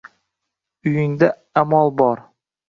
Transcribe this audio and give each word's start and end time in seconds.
Uyingda 0.87 1.27
amol 1.61 1.87
bo-or! 1.97 2.17